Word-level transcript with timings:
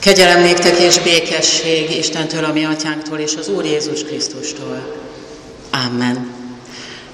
Kegyelem 0.00 0.42
néktek 0.42 0.78
és 0.78 0.98
békesség 0.98 1.90
Istentől, 1.90 2.44
a 2.44 2.52
mi 2.52 2.64
atyánktól 2.64 3.18
és 3.18 3.34
az 3.36 3.48
Úr 3.48 3.64
Jézus 3.64 4.04
Krisztustól. 4.04 5.00
Amen. 5.86 6.34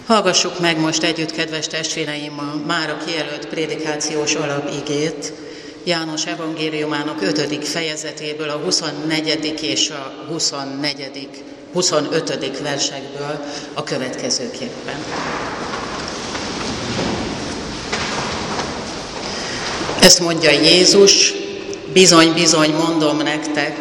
Hallgassuk 0.07 0.61
meg 0.61 0.81
most 0.81 1.03
együtt, 1.03 1.31
kedves 1.31 1.67
testvéreim, 1.67 2.39
a 2.39 2.67
már 2.67 2.91
a 2.91 3.05
kijelölt 3.07 3.47
prédikációs 3.47 4.35
alapigét, 4.35 5.33
János 5.85 6.27
evangéliumának 6.27 7.23
5. 7.23 7.69
fejezetéből, 7.69 8.49
a 8.49 8.57
24. 8.65 9.63
és 9.63 9.91
a 9.91 10.25
24. 10.29 11.29
25. 11.73 12.61
versekből 12.63 13.45
a 13.75 13.85
következőképpen. 13.85 15.05
Ezt 20.01 20.21
mondja 20.21 20.51
Jézus, 20.51 21.33
bizony, 21.97 22.33
bizony 22.33 22.75
mondom 22.75 23.17
nektek, 23.17 23.77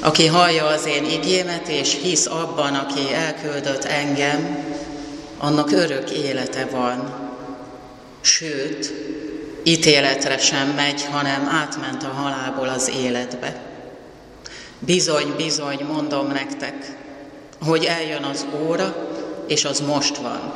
aki 0.00 0.26
hallja 0.26 0.66
az 0.66 0.86
én 0.86 1.04
igémet, 1.04 1.68
és 1.68 1.98
hisz 2.02 2.26
abban, 2.26 2.74
aki 2.74 3.12
elküldött 3.14 3.84
engem, 3.84 4.64
annak 5.38 5.72
örök 5.72 6.10
élete 6.10 6.66
van. 6.70 7.14
Sőt, 8.20 8.92
ítéletre 9.62 10.38
sem 10.38 10.68
megy, 10.68 11.04
hanem 11.10 11.48
átment 11.48 12.02
a 12.02 12.20
halálból 12.20 12.68
az 12.68 12.90
életbe. 13.02 13.62
Bizony, 14.78 15.34
bizony, 15.36 15.86
mondom 15.92 16.26
nektek, 16.26 16.96
hogy 17.64 17.84
eljön 17.84 18.22
az 18.22 18.46
óra, 18.66 18.96
és 19.46 19.64
az 19.64 19.80
most 19.80 20.16
van, 20.16 20.52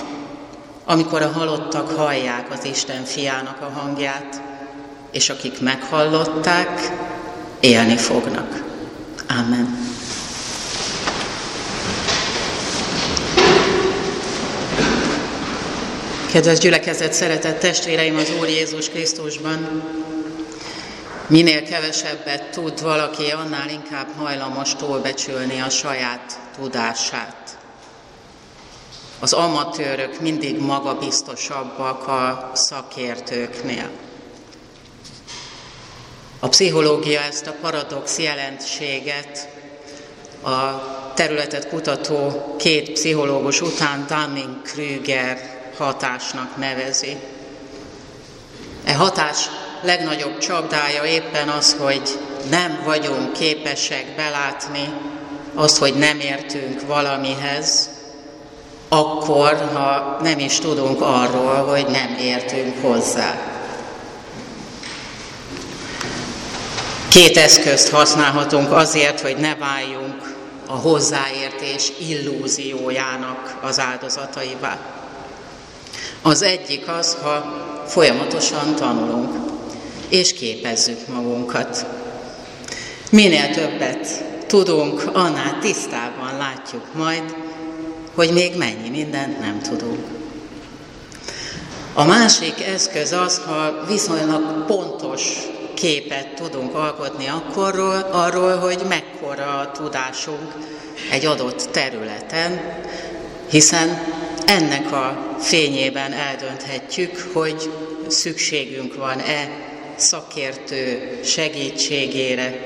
amikor 0.84 1.22
a 1.22 1.32
halottak 1.32 1.90
hallják 1.90 2.52
az 2.52 2.64
Isten 2.64 3.04
fiának 3.04 3.60
a 3.60 3.78
hangját, 3.80 4.49
és 5.10 5.30
akik 5.30 5.60
meghallották, 5.60 6.90
élni 7.60 7.96
fognak. 7.96 8.62
Amen. 9.28 9.88
Kedves 16.32 16.58
gyülekezet, 16.58 17.12
szeretett 17.12 17.58
testvéreim 17.58 18.16
az 18.16 18.32
Úr 18.40 18.48
Jézus 18.48 18.88
Krisztusban, 18.88 19.82
minél 21.26 21.62
kevesebbet 21.62 22.50
tud 22.50 22.82
valaki, 22.82 23.30
annál 23.30 23.68
inkább 23.68 24.06
hajlamos 24.16 24.74
túlbecsülni 24.74 25.60
a 25.60 25.70
saját 25.70 26.38
tudását. 26.60 27.58
Az 29.18 29.32
amatőrök 29.32 30.20
mindig 30.20 30.58
magabiztosabbak 30.58 32.08
a 32.08 32.50
szakértőknél. 32.54 33.90
A 36.42 36.48
pszichológia 36.48 37.20
ezt 37.20 37.46
a 37.46 37.54
paradox 37.60 38.18
jelentséget 38.18 39.48
a 40.42 40.58
területet 41.14 41.68
kutató 41.68 42.54
két 42.58 42.92
pszichológus 42.92 43.60
után 43.60 44.06
Dunning-Krüger 44.08 45.38
hatásnak 45.76 46.56
nevezi. 46.56 47.16
E 48.84 48.94
hatás 48.94 49.48
legnagyobb 49.82 50.38
csapdája 50.38 51.04
éppen 51.04 51.48
az, 51.48 51.76
hogy 51.78 52.18
nem 52.50 52.82
vagyunk 52.84 53.32
képesek 53.32 54.04
belátni 54.16 54.92
azt, 55.54 55.78
hogy 55.78 55.94
nem 55.94 56.20
értünk 56.20 56.86
valamihez, 56.86 57.90
akkor, 58.88 59.70
ha 59.72 60.18
nem 60.22 60.38
is 60.38 60.58
tudunk 60.58 61.00
arról, 61.00 61.64
hogy 61.64 61.86
nem 61.86 62.16
értünk 62.20 62.82
hozzá. 62.82 63.49
Két 67.10 67.36
eszközt 67.36 67.88
használhatunk 67.88 68.72
azért, 68.72 69.20
hogy 69.20 69.36
ne 69.36 69.54
váljunk 69.54 70.34
a 70.66 70.72
hozzáértés 70.72 71.92
illúziójának 72.08 73.58
az 73.62 73.78
áldozataivá. 73.78 74.78
Az 76.22 76.42
egyik 76.42 76.88
az, 76.88 77.16
ha 77.22 77.64
folyamatosan 77.86 78.74
tanulunk, 78.74 79.34
és 80.08 80.32
képezzük 80.32 81.06
magunkat. 81.08 81.86
Minél 83.10 83.50
többet 83.50 84.24
tudunk, 84.46 85.10
annál 85.12 85.58
tisztában 85.60 86.36
látjuk 86.38 86.94
majd, 86.94 87.36
hogy 88.14 88.32
még 88.32 88.56
mennyi 88.56 88.88
mindent 88.88 89.40
nem 89.40 89.60
tudunk. 89.62 90.06
A 91.94 92.04
másik 92.04 92.66
eszköz 92.66 93.12
az, 93.12 93.40
ha 93.46 93.84
viszonylag 93.88 94.64
pontos 94.66 95.22
képet 95.80 96.34
tudunk 96.34 96.74
alkotni 96.74 97.26
akkorról, 97.26 98.08
arról, 98.12 98.56
hogy 98.56 98.82
mekkora 98.88 99.58
a 99.58 99.70
tudásunk 99.70 100.52
egy 101.10 101.24
adott 101.26 101.68
területen, 101.70 102.60
hiszen 103.50 104.02
ennek 104.46 104.92
a 104.92 105.36
fényében 105.38 106.12
eldönthetjük, 106.12 107.30
hogy 107.32 107.70
szükségünk 108.08 108.94
van-e 108.94 109.48
szakértő 109.96 111.18
segítségére 111.24 112.60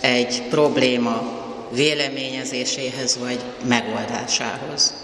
egy 0.00 0.42
probléma 0.50 1.44
véleményezéséhez 1.72 3.18
vagy 3.18 3.38
megoldásához. 3.68 4.94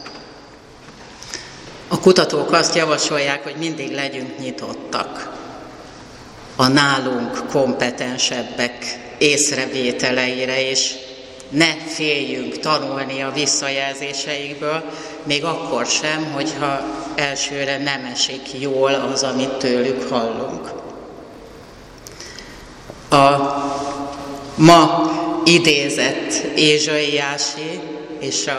A 1.89 2.01
kutatók 2.01 2.53
azt 2.53 2.75
javasolják, 2.75 3.43
hogy 3.43 3.57
mindig 3.59 3.93
legyünk 3.93 4.39
nyitottak 4.39 5.41
a 6.57 6.67
nálunk 6.67 7.47
kompetensebbek 7.51 8.99
észrevételeire, 9.19 10.71
és 10.71 10.95
ne 11.49 11.75
féljünk 11.87 12.59
tanulni 12.59 13.23
a 13.23 13.33
visszajelzéseikből, 13.35 14.85
még 15.23 15.45
akkor 15.45 15.87
sem, 15.87 16.33
hogyha 16.33 16.81
elsőre 17.15 17.79
nem 17.79 18.05
esik 18.13 18.61
jól 18.61 18.95
az, 18.95 19.23
amit 19.23 19.53
tőlük 19.53 20.09
hallunk. 20.09 20.71
A 23.11 23.37
ma 24.55 25.11
idézett 25.45 26.33
Ézsaiási 26.57 27.81
és 28.19 28.51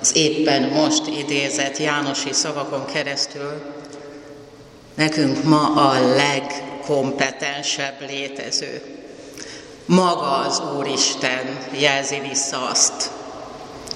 az 0.00 0.16
éppen 0.16 0.62
most 0.62 1.06
idézett 1.06 1.78
Jánosi 1.78 2.32
szavakon 2.32 2.84
keresztül 2.92 3.62
nekünk 4.94 5.44
ma 5.44 5.72
a 5.74 6.14
legkompetensebb 6.84 8.00
létező. 8.08 8.82
Maga 9.86 10.36
az 10.36 10.62
Úristen 10.76 11.58
jelzi 11.78 12.20
vissza 12.28 12.68
azt, 12.70 13.10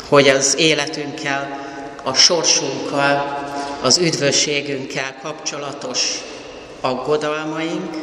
hogy 0.09 0.29
az 0.29 0.57
életünkkel, 0.59 1.67
a 2.03 2.15
sorsunkkal, 2.15 3.47
az 3.83 3.99
üdvösségünkkel 3.99 5.17
kapcsolatos 5.23 6.19
aggodalmaink, 6.81 7.97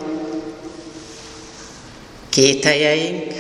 kételjeink, 2.29 3.34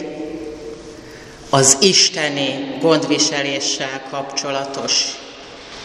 az 1.49 1.77
isteni 1.81 2.77
gondviseléssel 2.81 4.01
kapcsolatos 4.09 5.05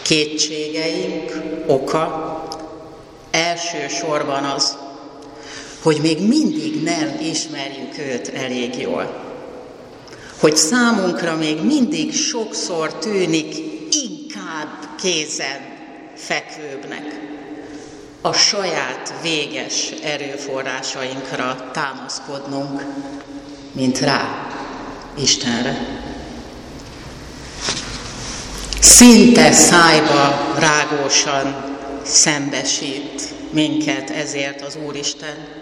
kétségeink 0.01 1.31
oka 1.67 2.43
elsősorban 3.31 4.43
az, 4.43 4.77
hogy 5.81 5.97
még 6.01 6.27
mindig 6.27 6.83
nem 6.83 7.17
ismerjük 7.21 7.97
őt 7.97 8.27
elég 8.27 8.77
jól. 8.77 9.29
Hogy 10.39 10.55
számunkra 10.55 11.35
még 11.35 11.61
mindig 11.63 12.13
sokszor 12.13 12.93
tűnik 12.93 13.55
inkább 13.91 14.89
kézen 15.01 15.59
fekvőbbnek 16.15 17.19
a 18.21 18.33
saját 18.33 19.13
véges 19.21 19.93
erőforrásainkra 20.03 21.69
támaszkodnunk, 21.73 22.85
mint 23.71 23.99
rá, 23.99 24.47
Istenre. 25.17 25.77
Szinte 28.79 29.51
szájba 29.51 30.53
rágósan 30.59 31.77
szembesít 32.03 33.33
minket 33.51 34.09
ezért 34.09 34.61
az 34.61 34.77
Úristen. 34.87 35.61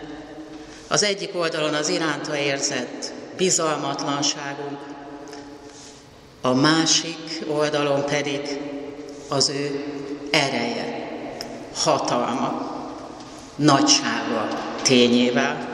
Az 0.91 1.03
egyik 1.03 1.35
oldalon 1.35 1.73
az 1.73 1.89
iránta 1.89 2.37
érzett 2.37 3.11
bizalmatlanságunk, 3.37 4.79
a 6.41 6.53
másik 6.53 7.41
oldalon 7.47 8.05
pedig 8.05 8.59
az 9.27 9.49
ő 9.49 9.85
ereje, 10.31 11.09
hatalma, 11.75 12.77
nagysága 13.55 14.47
tényével. 14.81 15.67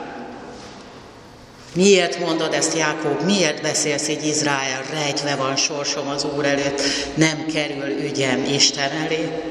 Miért 1.74 2.18
mondod 2.18 2.52
ezt, 2.52 2.76
Jákob? 2.76 3.22
Miért 3.22 3.62
beszélsz 3.62 4.08
így 4.08 4.26
Izrael? 4.26 4.82
Rejtve 4.90 5.36
van 5.36 5.56
sorsom 5.56 6.08
az 6.08 6.26
Úr 6.36 6.44
előtt, 6.44 6.80
nem 7.14 7.46
kerül 7.46 7.88
ügyem 7.88 8.44
Isten 8.44 8.90
elé. 8.90 9.42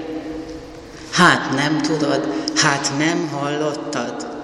Hát 1.12 1.52
nem 1.52 1.82
tudod, 1.82 2.34
hát 2.56 2.92
nem 2.98 3.28
hallottad. 3.28 4.35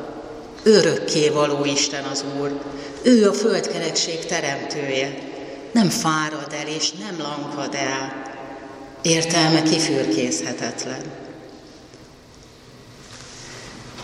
Örökké 0.64 1.30
való 1.30 1.66
Isten 1.66 2.04
az 2.04 2.24
Úr. 2.40 2.62
Ő 3.02 3.30
a 3.30 3.34
földkerekség 3.34 4.26
teremtője. 4.26 5.18
Nem 5.72 5.90
fárad 5.90 6.54
el 6.62 6.68
és 6.68 6.92
nem 6.92 7.18
lankad 7.20 7.76
el. 7.76 8.24
Értelme 9.02 9.62
kifürkészhetetlen. 9.62 11.02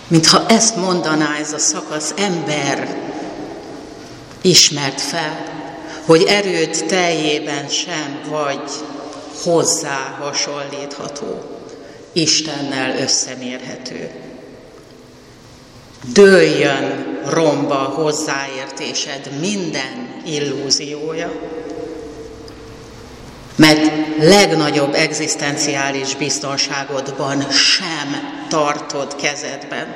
Mintha 0.08 0.46
ezt 0.46 0.76
mondaná 0.76 1.38
ez 1.40 1.54
a 1.54 1.58
szakasz, 1.58 2.14
ember 2.18 2.98
ismert 4.42 5.02
fel, 5.02 5.46
hogy 6.06 6.24
erőd 6.24 6.86
teljében 6.88 7.68
sem 7.68 8.20
vagy 8.30 8.70
hozzá 9.44 10.18
hasonlítható, 10.20 11.44
Istennel 12.14 12.98
összemérhető. 12.98 14.27
Dőljön 16.04 17.18
romba 17.26 17.76
hozzáértésed 17.76 19.40
minden 19.40 20.22
illúziója, 20.26 21.32
mert 23.56 23.92
legnagyobb 24.20 24.94
egzisztenciális 24.94 26.16
biztonságodban 26.16 27.52
sem 27.52 28.36
tartod 28.50 29.16
kezedben 29.16 29.96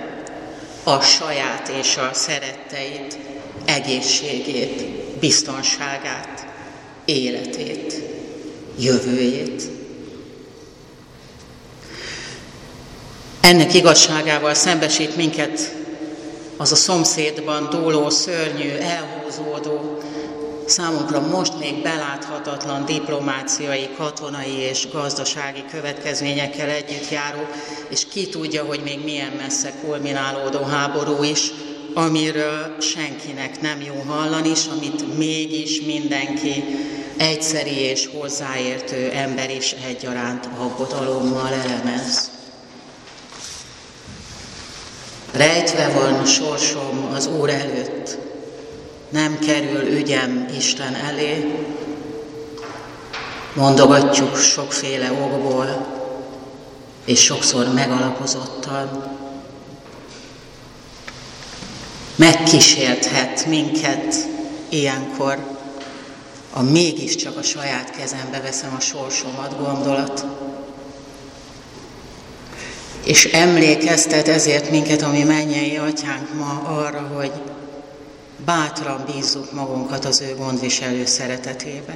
a 0.83 0.99
saját 0.99 1.71
és 1.79 1.97
a 1.97 2.09
szeretteid 2.13 3.17
egészségét, 3.65 4.81
biztonságát, 5.19 6.45
életét, 7.05 8.01
jövőjét. 8.79 9.63
Ennek 13.41 13.73
igazságával 13.73 14.53
szembesít 14.53 15.15
minket 15.15 15.80
az 16.61 16.71
a 16.71 16.75
szomszédban 16.75 17.69
dóló, 17.69 18.09
szörnyű, 18.09 18.69
elhúzódó, 18.69 19.97
számunkra 20.65 21.19
most 21.19 21.59
még 21.59 21.81
beláthatatlan 21.81 22.85
diplomáciai, 22.85 23.89
katonai 23.97 24.57
és 24.57 24.87
gazdasági 24.93 25.63
következményekkel 25.71 26.69
együtt 26.69 27.09
járó, 27.09 27.47
és 27.89 28.07
ki 28.07 28.27
tudja, 28.29 28.63
hogy 28.63 28.81
még 28.83 29.03
milyen 29.03 29.31
messze 29.37 29.73
kulminálódó 29.85 30.63
háború 30.63 31.23
is, 31.23 31.51
amiről 31.93 32.75
senkinek 32.79 33.61
nem 33.61 33.81
jó 33.81 34.03
hallani, 34.07 34.49
és 34.49 34.65
amit 34.77 35.17
mégis 35.17 35.81
mindenki 35.81 36.63
egyszeri 37.17 37.79
és 37.79 38.09
hozzáértő 38.19 39.09
ember 39.09 39.49
is 39.49 39.75
egyaránt 39.87 40.49
aggodalommal 40.57 41.53
elemez. 41.53 42.40
Rejtve 45.31 45.89
van 45.89 46.25
sorsom 46.25 47.11
az 47.13 47.27
Úr 47.27 47.49
előtt, 47.49 48.17
nem 49.09 49.39
kerül 49.39 49.87
ügyem 49.87 50.47
Isten 50.57 50.95
elé, 50.95 51.55
mondogatjuk 53.53 54.37
sokféle 54.37 55.11
okból, 55.11 55.85
és 57.05 57.23
sokszor 57.23 57.73
megalapozottan. 57.73 59.03
Megkísérthet 62.15 63.45
minket 63.45 64.15
ilyenkor 64.69 65.37
a 66.53 66.61
mégiscsak 66.61 67.37
a 67.37 67.43
saját 67.43 67.91
kezembe 67.91 68.41
veszem 68.41 68.75
a 68.77 68.79
sorsomat 68.79 69.57
gondolat. 69.57 70.25
És 73.03 73.25
emlékeztet 73.25 74.27
ezért 74.27 74.69
minket, 74.69 75.01
ami 75.01 75.23
mennyei 75.23 75.77
atyánk 75.77 76.33
ma 76.33 76.61
arra, 76.65 77.11
hogy 77.15 77.31
bátran 78.45 79.03
bízzuk 79.13 79.51
magunkat 79.51 80.05
az 80.05 80.21
ő 80.21 80.35
gondviselő 80.35 81.05
szeretetébe. 81.05 81.95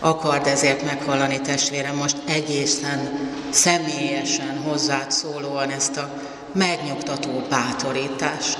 Akard 0.00 0.46
ezért 0.46 0.84
meghallani 0.84 1.40
testvérem 1.40 1.96
most 1.96 2.16
egészen 2.26 3.30
személyesen 3.50 4.62
hozzád 4.64 5.10
szólóan 5.10 5.70
ezt 5.70 5.96
a 5.96 6.10
megnyugtató 6.52 7.42
bátorítást, 7.48 8.58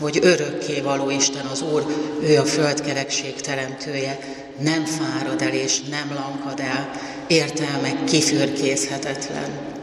hogy 0.00 0.18
örökké 0.22 0.80
való 0.80 1.10
Isten 1.10 1.46
az 1.46 1.62
Úr, 1.62 1.86
ő 2.22 2.38
a 2.38 2.44
földkerekség 2.44 3.40
teremtője, 3.40 4.18
nem 4.60 4.84
fárad 4.84 5.42
el 5.42 5.52
és 5.52 5.80
nem 5.80 6.12
lankad 6.14 6.60
el, 6.60 6.90
értelme 7.26 8.04
kifürkészhetetlen. 8.04 9.73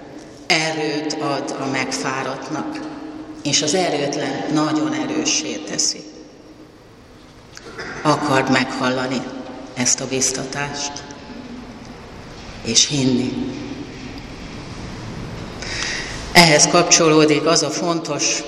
Erőt 0.51 1.13
ad 1.13 1.55
a 1.59 1.65
megfáradtnak, 1.65 2.79
és 3.43 3.61
az 3.61 3.73
erőtlen 3.73 4.53
nagyon 4.53 4.93
erőssé 4.93 5.55
teszi. 5.55 6.01
Akard 8.01 8.51
meghallani 8.51 9.21
ezt 9.73 10.01
a 10.01 10.07
biztatást, 10.07 10.91
és 12.65 12.87
hinni. 12.87 13.53
Ehhez 16.31 16.67
kapcsolódik 16.67 17.45
az 17.45 17.63
a 17.63 17.69
fontos 17.69 18.43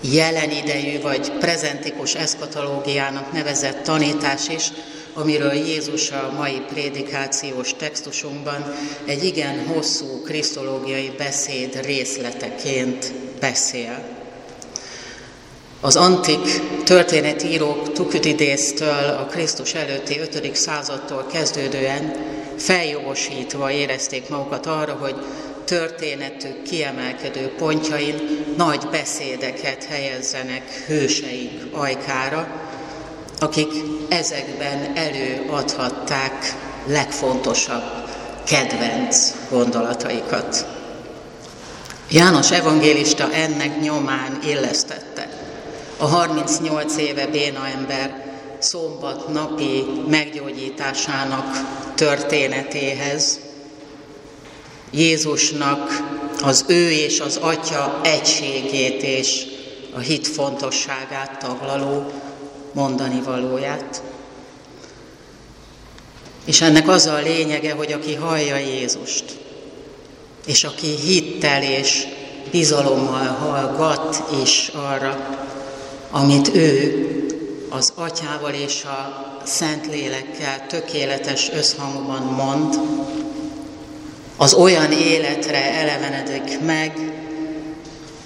jelen 0.00 0.50
idejű 0.50 1.00
vagy 1.00 1.32
prezentikus 1.32 2.14
eszkatológiának 2.14 3.32
nevezett 3.32 3.82
tanítás 3.82 4.48
is, 4.48 4.72
amiről 5.14 5.52
Jézus 5.52 6.10
a 6.10 6.32
mai 6.36 6.62
prédikációs 6.72 7.74
textusunkban 7.74 8.74
egy 9.04 9.24
igen 9.24 9.66
hosszú 9.66 10.22
krisztológiai 10.24 11.12
beszéd 11.18 11.80
részleteként 11.84 13.12
beszél. 13.40 14.22
Az 15.80 15.96
antik 15.96 16.60
történetírók 16.84 17.92
Tuküdidésztől 17.92 19.16
a 19.18 19.26
Krisztus 19.30 19.74
előtti 19.74 20.18
5. 20.18 20.56
századtól 20.56 21.26
kezdődően 21.32 22.12
feljogosítva 22.56 23.70
érezték 23.70 24.28
magukat 24.28 24.66
arra, 24.66 24.92
hogy 24.92 25.14
történetük 25.64 26.62
kiemelkedő 26.62 27.48
pontjain 27.48 28.44
nagy 28.56 28.88
beszédeket 28.90 29.84
helyezzenek 29.84 30.84
hőseik 30.86 31.50
ajkára, 31.72 32.48
akik 33.38 33.72
ezekben 34.08 34.96
előadhatták 34.96 36.54
legfontosabb 36.86 37.82
kedvenc 38.44 39.34
gondolataikat. 39.50 40.66
János 42.10 42.50
evangélista 42.50 43.32
ennek 43.32 43.80
nyomán 43.80 44.38
illesztette 44.46 45.28
a 45.96 46.06
38 46.06 46.96
éve 46.96 47.26
béna 47.26 47.66
ember 47.66 48.24
szombat 48.58 49.28
napi 49.28 49.84
meggyógyításának 50.08 51.46
történetéhez, 51.94 53.40
Jézusnak 54.90 56.02
az 56.42 56.64
ő 56.68 56.90
és 56.90 57.20
az 57.20 57.36
Atya 57.36 58.00
egységét 58.02 59.02
és 59.02 59.44
a 59.94 59.98
hit 59.98 60.26
fontosságát 60.26 61.38
taglaló 61.38 62.12
mondani 62.74 63.20
valóját. 63.20 64.02
És 66.44 66.60
ennek 66.60 66.88
az 66.88 67.06
a 67.06 67.20
lényege, 67.22 67.72
hogy 67.72 67.92
aki 67.92 68.14
hallja 68.14 68.56
Jézust, 68.56 69.24
és 70.46 70.64
aki 70.64 70.86
hittel 70.86 71.62
és 71.62 72.06
bizalommal 72.50 73.26
hallgat 73.26 74.22
is 74.42 74.70
arra, 74.74 75.38
amit 76.10 76.54
ő 76.54 77.08
az 77.70 77.92
atyával 77.94 78.52
és 78.52 78.84
a 78.84 79.22
Szentlélekkel 79.44 80.66
tökéletes 80.66 81.50
összhangban 81.52 82.22
mond, 82.22 82.74
az 84.36 84.54
olyan 84.54 84.92
életre 84.92 85.72
elevenedik 85.72 86.60
meg, 86.60 87.13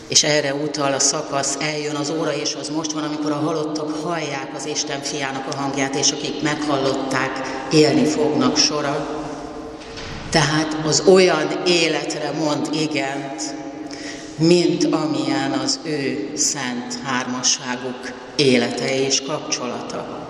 és 0.08 0.22
erre 0.22 0.54
utal 0.54 0.92
a 0.92 0.98
szakasz, 0.98 1.56
eljön 1.60 1.94
az 1.94 2.12
óra, 2.18 2.34
és 2.34 2.56
az 2.60 2.68
most 2.68 2.92
van, 2.92 3.02
amikor 3.02 3.30
a 3.30 3.34
halottak 3.34 4.02
hallják 4.02 4.50
az 4.56 4.66
Isten 4.66 5.00
fiának 5.00 5.52
a 5.52 5.56
hangját, 5.56 5.94
és 5.94 6.10
akik 6.10 6.42
meghallották, 6.42 7.30
élni 7.72 8.04
fognak 8.04 8.56
sora. 8.56 9.06
Tehát 10.30 10.76
az 10.86 11.02
olyan 11.06 11.62
életre 11.66 12.32
mond 12.38 12.68
igent, 12.72 13.54
mint 14.38 14.84
amilyen 14.84 15.52
az 15.52 15.78
ő 15.82 16.30
szent 16.36 16.98
hármasságuk 17.04 18.12
élete 18.36 19.04
és 19.04 19.22
kapcsolata. 19.22 20.26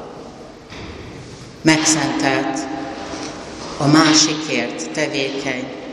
Megszentelt, 1.62 2.58
a 3.76 3.86
másikért 3.86 4.90
tevékeny, 4.90 5.87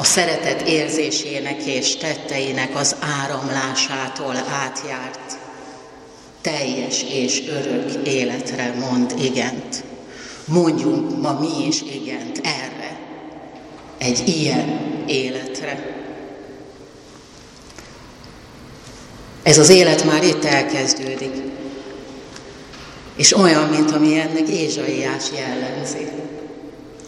a 0.00 0.04
szeretet 0.04 0.68
érzésének 0.68 1.62
és 1.64 1.96
tetteinek 1.96 2.76
az 2.76 2.96
áramlásától 3.00 4.36
átjárt, 4.36 5.38
teljes 6.40 7.04
és 7.12 7.42
örök 7.48 8.06
életre 8.06 8.74
mond 8.78 9.14
igent. 9.22 9.84
Mondjunk 10.44 11.20
ma 11.20 11.38
mi 11.40 11.66
is 11.66 11.82
igent 11.82 12.40
erre, 12.42 12.98
egy 13.98 14.28
ilyen 14.28 14.80
életre. 15.06 15.96
Ez 19.42 19.58
az 19.58 19.68
élet 19.68 20.04
már 20.04 20.24
itt 20.24 20.44
elkezdődik. 20.44 21.34
És 23.16 23.36
olyan, 23.36 23.68
mint 23.68 23.90
ami 23.90 24.18
ennek 24.18 24.48
Ézsaiás 24.48 25.24
jellemzi. 25.34 26.29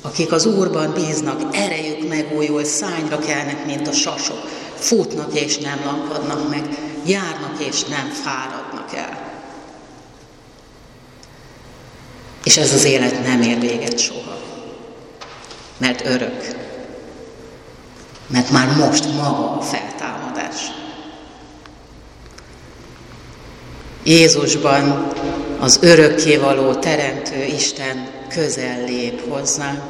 Akik 0.03 0.33
az 0.33 0.47
Úrban 0.47 0.93
bíznak, 0.93 1.57
erejük 1.57 2.09
megújul, 2.09 2.65
szányra 2.65 3.19
kelnek, 3.19 3.67
mint 3.67 3.89
a 3.89 3.93
sasok. 3.93 4.49
Futnak 4.75 5.41
és 5.41 5.59
nem 5.59 5.81
lankadnak 5.85 6.49
meg, 6.49 6.69
járnak 7.07 7.65
és 7.65 7.85
nem 7.85 8.09
fáradnak 8.09 8.95
el. 8.95 9.31
És 12.45 12.57
ez 12.57 12.73
az 12.73 12.85
élet 12.85 13.25
nem 13.25 13.43
ér 13.43 13.61
véget 13.61 13.99
soha. 13.99 14.39
Mert 15.79 16.07
örök. 16.07 16.47
Mert 18.27 18.51
már 18.51 18.77
most 18.77 19.05
maga 19.05 19.51
a 19.51 19.61
feltámadás. 19.61 20.57
Jézusban 24.03 25.13
az 25.63 25.79
örökkévaló 25.81 26.75
Teremtő 26.75 27.45
Isten 27.45 28.09
közel 28.29 28.85
lép 28.85 29.29
hozzánk. 29.29 29.83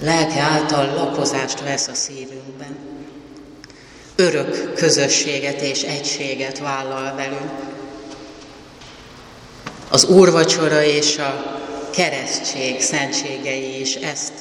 Lelke 0.00 0.40
által 0.40 0.94
lakozást 0.94 1.60
vesz 1.60 1.88
a 1.88 1.94
szívünkben. 1.94 2.76
Örök 4.16 4.74
közösséget 4.74 5.60
és 5.60 5.82
egységet 5.82 6.58
vállal 6.58 7.14
velünk. 7.14 7.50
Az 9.88 10.04
úrvacsora 10.04 10.84
és 10.84 11.18
a 11.18 11.60
keresztség 11.90 12.80
szentségei 12.80 13.80
is 13.80 13.94
ezt 13.94 14.32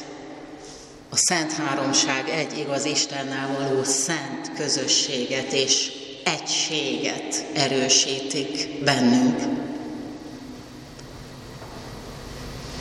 a 1.10 1.16
Szent 1.16 1.52
Háromság 1.54 2.30
egy 2.30 2.58
igaz 2.58 2.86
Istennel 2.86 3.58
való 3.60 3.84
szent 3.84 4.52
közösséget 4.58 5.52
és 5.52 6.01
egységet 6.24 7.46
erősítik 7.54 8.84
bennünk. 8.84 9.40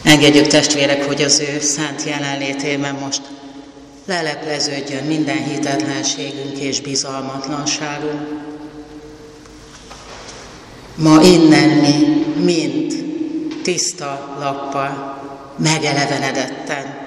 Engedjük 0.03 0.47
testvérek, 0.47 1.05
hogy 1.05 1.23
az 1.23 1.41
ő 1.41 1.61
szent 1.61 2.05
jelenlétében 2.05 2.95
most 2.95 3.23
lelepleződjön 4.07 5.05
minden 5.05 5.45
hitetlenségünk 5.45 6.59
és 6.59 6.81
bizalmatlanságunk. 6.81 8.49
Ma 10.95 11.23
innen 11.23 11.69
mi 11.69 12.25
mind 12.45 12.95
tiszta 13.63 14.37
lappal, 14.39 15.19
megelevenedetten, 15.59 16.99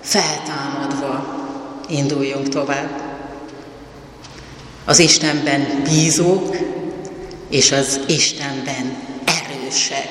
feltámadva 0.00 1.34
induljunk 1.88 2.48
tovább. 2.48 3.03
Az 4.84 4.98
Istenben 4.98 5.82
bízók 5.84 6.56
és 7.48 7.72
az 7.72 8.00
Istenben 8.06 8.96
erősek 9.24 10.08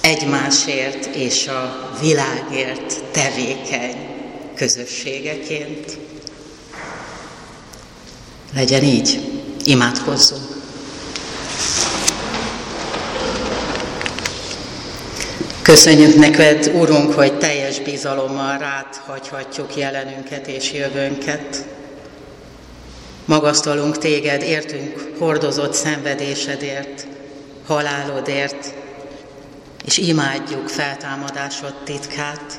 egymásért 0.00 1.04
és 1.14 1.48
a 1.48 1.90
világért 2.00 3.04
tevékeny 3.10 3.96
közösségeként. 4.54 5.98
Legyen 8.54 8.82
így, 8.82 9.20
imádkozzunk. 9.64 10.62
Köszönjük 15.62 16.16
neked, 16.16 16.70
Urunk, 16.74 17.12
hogy 17.12 17.38
teljes 17.38 17.80
bizalommal 17.80 18.58
rád 18.58 18.96
hagyhatjuk 19.06 19.76
jelenünket 19.76 20.46
és 20.46 20.72
jövőnket. 20.72 21.73
Magasztalunk 23.24 23.98
téged, 23.98 24.42
értünk 24.42 25.10
hordozott 25.18 25.72
szenvedésedért, 25.72 27.06
halálodért, 27.66 28.74
és 29.84 29.98
imádjuk 29.98 30.68
feltámadásod 30.68 31.74
titkát. 31.84 32.58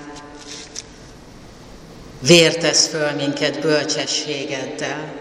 Vértesz 2.20 2.88
föl 2.88 3.12
minket 3.12 3.60
bölcsességeddel, 3.60 5.14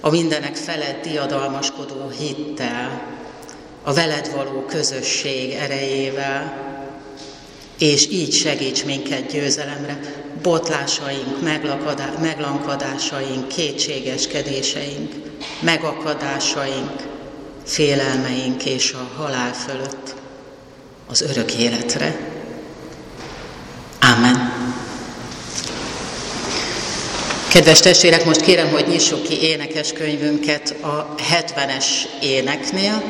a 0.00 0.10
mindenek 0.10 0.56
felett 0.56 1.02
diadalmaskodó 1.02 2.08
hittel, 2.18 3.02
a 3.82 3.92
veled 3.92 4.30
való 4.34 4.64
közösség 4.64 5.52
erejével, 5.52 6.70
és 7.78 8.08
így 8.10 8.32
segíts 8.32 8.84
minket 8.84 9.32
győzelemre, 9.32 9.98
botlásaink, 10.42 11.42
meglankadásaink, 12.20 13.48
kétségeskedéseink, 13.48 15.12
megakadásaink, 15.60 16.90
félelmeink 17.64 18.64
és 18.64 18.92
a 18.92 19.20
halál 19.22 19.52
fölött 19.52 20.14
az 21.08 21.20
örök 21.20 21.54
életre. 21.54 22.30
Amen. 24.00 24.52
Kedves 27.52 27.80
testvérek, 27.80 28.24
most 28.24 28.40
kérem, 28.40 28.70
hogy 28.70 28.86
nyissuk 28.86 29.22
ki 29.22 29.42
énekeskönyvünket 29.42 30.74
a 30.80 31.14
70-es 31.34 31.86
éneknél, 32.22 33.02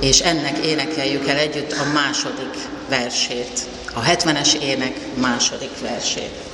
és 0.00 0.20
ennek 0.20 0.58
énekeljük 0.58 1.28
el 1.28 1.36
együtt 1.36 1.72
a 1.72 1.92
második 1.92 2.54
versét, 2.88 3.66
a 3.94 4.00
70-es 4.00 4.62
ének 4.62 4.98
második 5.14 5.78
versét. 5.80 6.51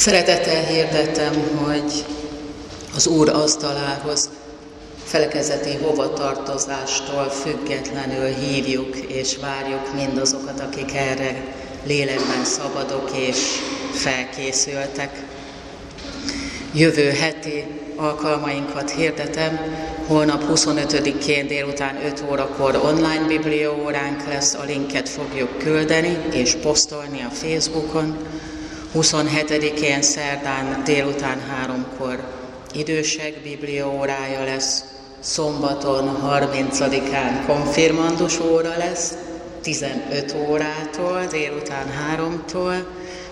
Szeretettel 0.00 0.64
hirdetem, 0.64 1.32
hogy 1.64 2.04
az 2.94 3.06
Úr 3.06 3.28
asztalához 3.28 4.30
felekezeti 5.04 5.76
hovatartozástól 5.82 7.28
függetlenül 7.28 8.26
hívjuk 8.26 8.96
és 8.96 9.36
várjuk 9.36 9.94
mindazokat, 9.94 10.60
akik 10.60 10.94
erre 10.94 11.44
lélekben 11.86 12.44
szabadok 12.44 13.10
és 13.16 13.36
felkészültek. 13.92 15.22
Jövő 16.74 17.10
heti 17.10 17.64
alkalmainkat 17.96 18.90
hirdetem, 18.90 19.60
holnap 20.06 20.44
25-én 20.54 21.46
délután 21.46 22.04
5 22.04 22.24
órakor 22.30 22.76
online 22.76 23.26
biblióóránk 23.26 24.28
lesz, 24.28 24.54
a 24.54 24.64
linket 24.66 25.08
fogjuk 25.08 25.58
küldeni 25.58 26.18
és 26.32 26.54
posztolni 26.54 27.20
a 27.20 27.34
Facebookon. 27.34 28.16
27-én 28.94 30.02
szerdán 30.02 30.82
délután 30.84 31.40
háromkor 31.40 32.18
idősek 32.72 33.42
bibliaórája 33.42 34.44
lesz, 34.44 34.84
szombaton 35.20 36.18
30-án 36.24 37.46
konfirmandus 37.46 38.40
óra 38.40 38.76
lesz, 38.76 39.14
15 39.62 40.34
órától, 40.48 41.26
délután 41.30 41.86
3-tól, 42.16 42.74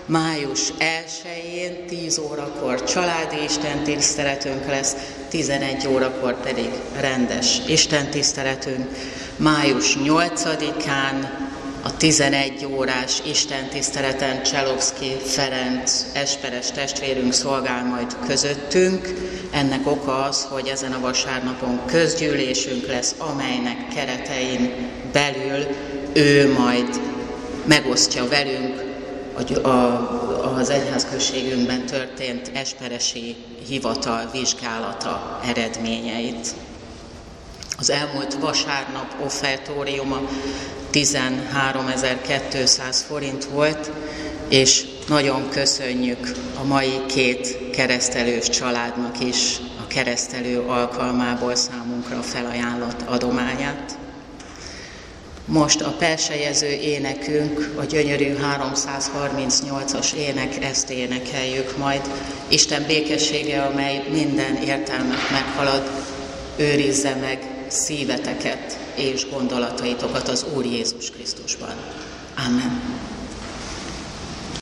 május 0.05 0.73
1-én 0.79 1.85
10 1.87 2.17
órakor 2.17 2.83
családi 2.83 3.43
istentiszteletünk 3.43 4.65
lesz, 4.67 4.95
11 5.29 5.87
órakor 5.87 6.41
pedig 6.41 6.69
rendes 6.99 7.61
istentiszteletünk. 7.67 8.87
Május 9.35 9.97
8-án 10.03 11.48
a 11.81 11.97
11 11.97 12.65
órás 12.65 13.21
istentiszteleten 13.25 14.43
Cselovszki 14.43 15.17
Ferenc 15.23 16.05
esperes 16.13 16.71
testvérünk 16.71 17.33
szolgál 17.33 17.85
majd 17.85 18.15
közöttünk. 18.27 19.13
Ennek 19.51 19.87
oka 19.87 20.23
az, 20.23 20.43
hogy 20.49 20.67
ezen 20.67 20.91
a 20.91 20.99
vasárnapon 20.99 21.85
közgyűlésünk 21.85 22.87
lesz, 22.87 23.15
amelynek 23.17 23.87
keretein 23.87 24.73
belül 25.11 25.67
ő 26.13 26.53
majd 26.53 27.01
megosztja 27.65 28.27
velünk 28.27 28.83
az 30.57 30.69
egyházközségünkben 30.69 31.85
történt 31.85 32.51
esperesi 32.53 33.35
hivatal 33.67 34.29
vizsgálata 34.31 35.39
eredményeit. 35.45 36.55
Az 37.77 37.89
elmúlt 37.89 38.33
vasárnap 38.33 39.15
offertóriuma 39.23 40.21
13.200 40.93 42.95
forint 43.07 43.45
volt, 43.45 43.91
és 44.49 44.85
nagyon 45.07 45.49
köszönjük 45.49 46.31
a 46.59 46.63
mai 46.63 47.05
két 47.07 47.57
keresztelős 47.71 48.49
családnak 48.49 49.23
is 49.23 49.57
a 49.83 49.87
keresztelő 49.87 50.59
alkalmából 50.59 51.55
számunkra 51.55 52.21
felajánlott 52.21 53.01
adományát. 53.05 53.97
Most 55.45 55.81
a 55.81 55.91
persejező 55.91 56.67
énekünk, 56.67 57.69
a 57.75 57.83
gyönyörű 57.83 58.35
338-as 58.57 60.13
ének, 60.13 60.63
ezt 60.63 60.89
énekeljük 60.89 61.77
majd. 61.77 62.01
Isten 62.47 62.83
békessége, 62.87 63.61
amely 63.61 64.03
minden 64.11 64.55
értelmet 64.55 65.29
meghalad, 65.31 65.89
őrizze 66.57 67.15
meg 67.15 67.39
szíveteket 67.67 68.88
és 68.99 69.29
gondolataitokat 69.29 70.27
az 70.27 70.45
Úr 70.55 70.65
Jézus 70.65 71.11
Krisztusban. 71.11 71.75
Amen. 72.47 73.08